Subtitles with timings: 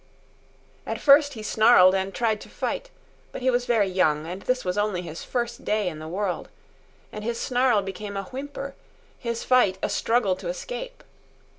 [0.83, 2.89] At first he snarled and tried to fight;
[3.31, 6.49] but he was very young, and this was only his first day in the world,
[7.11, 8.73] and his snarl became a whimper,
[9.19, 11.03] his fight a struggle to escape.